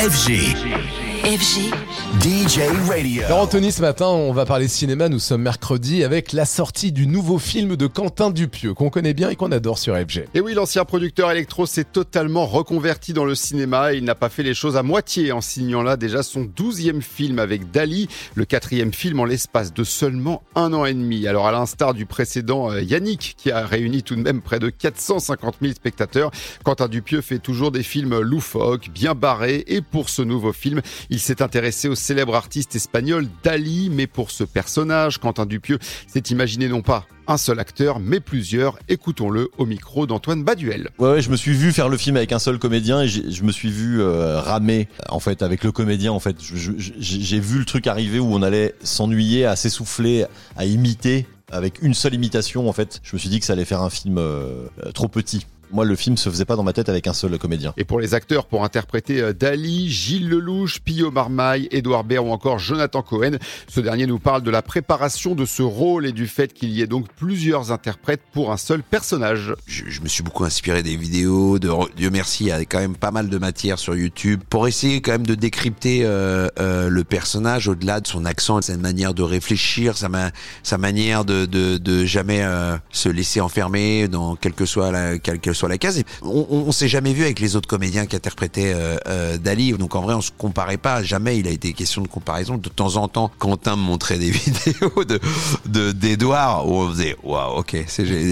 [0.00, 1.09] FG.
[1.24, 1.70] FG.
[2.20, 3.22] DJ Radio.
[3.24, 5.08] Alors Anthony, ce matin, on va parler cinéma.
[5.08, 9.30] Nous sommes mercredi avec la sortie du nouveau film de Quentin Dupieux, qu'on connaît bien
[9.30, 10.24] et qu'on adore sur FG.
[10.34, 14.28] Et oui, l'ancien producteur électro s'est totalement reconverti dans le cinéma et il n'a pas
[14.28, 18.44] fait les choses à moitié en signant là déjà son douzième film avec Dali, le
[18.44, 21.26] quatrième film en l'espace de seulement un an et demi.
[21.26, 24.68] Alors à l'instar du précédent euh, Yannick, qui a réuni tout de même près de
[24.68, 26.30] 450 000 spectateurs,
[26.64, 30.80] Quentin Dupieux fait toujours des films loufoques, bien barrés et pour ce nouveau film,
[31.10, 36.20] il s'est intéressé au célèbre artiste espagnol Dali, mais pour ce personnage, Quentin Dupieux s'est
[36.30, 38.78] imaginé non pas un seul acteur, mais plusieurs.
[38.88, 40.88] Écoutons-le au micro d'Antoine Baduel.
[40.98, 43.42] Ouais, ouais, je me suis vu faire le film avec un seul comédien et je
[43.44, 46.10] me suis vu euh, ramer en fait avec le comédien.
[46.10, 51.26] En fait, j'ai vu le truc arriver où on allait s'ennuyer, à s'essouffler, à imiter
[51.52, 52.68] avec une seule imitation.
[52.68, 55.08] En fait, je me suis dit que ça allait faire un film euh, euh, trop
[55.08, 55.46] petit.
[55.72, 57.72] Moi, le film se faisait pas dans ma tête avec un seul comédien.
[57.76, 62.30] Et pour les acteurs, pour interpréter euh, Dali, Gilles Lelouch, Pio Marmaille, Édouard Baird ou
[62.30, 63.32] encore Jonathan Cohen,
[63.68, 66.82] ce dernier nous parle de la préparation de ce rôle et du fait qu'il y
[66.82, 69.54] ait donc plusieurs interprètes pour un seul personnage.
[69.66, 71.58] je, je me suis beaucoup inspiré des vidéos.
[71.58, 74.66] De, Dieu merci, il y a quand même pas mal de matière sur YouTube pour
[74.68, 79.14] essayer quand même de décrypter euh, euh, le personnage au-delà de son accent, sa manière
[79.14, 80.30] de réfléchir, sa, ma-
[80.62, 85.18] sa manière de, de, de jamais euh, se laisser enfermer dans quelle que soit la,
[85.18, 86.02] quelle que la case.
[86.22, 89.94] On, on, s'est jamais vu avec les autres comédiens qui interprétaient euh, euh, Dali, donc
[89.94, 91.02] en vrai on se comparait pas.
[91.02, 92.56] Jamais il a été question de comparaison.
[92.56, 95.20] De temps en temps, Quentin me montrait des vidéos de
[95.66, 97.76] de d'Edouard où on faisait waouh ok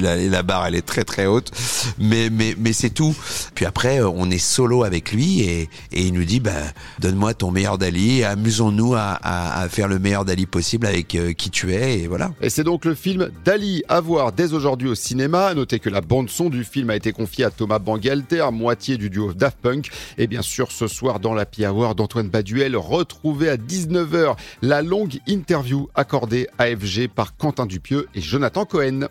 [0.00, 1.50] la, la barre elle est très très haute
[1.98, 3.14] mais mais mais c'est tout
[3.54, 6.50] puis après euh, on est solo avec lui et il nous dit bah
[6.98, 12.00] donne-moi ton meilleur Dali amusons-nous à, faire le meilleur Dali possible avec qui tu es
[12.00, 15.54] et voilà Et c'est donc le film Dali à voir dès aujourd'hui au cinéma.
[15.54, 19.10] Notez que la bande son du film a été confiée à Thomas Bangalter, moitié du
[19.10, 19.90] duo Daft Punk.
[20.18, 25.18] Et bien sûr, ce soir dans la Hour d'Antoine Baduel, retrouvez à 19h la longue
[25.26, 29.08] interview accordée à FG par Quentin Dupieux et Jonathan Cohen.